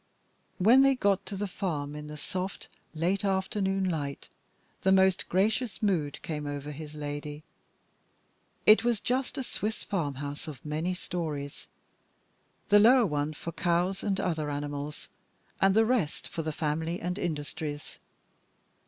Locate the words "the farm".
1.35-1.95